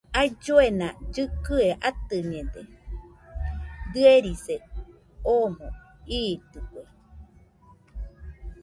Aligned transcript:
Aillue 0.19 0.67
kɨkɨaɨ 1.13 1.71
atɨñede, 1.89 2.61
dɨerise 3.91 4.55
omo 5.37 5.65
iitɨkue. 6.19 6.81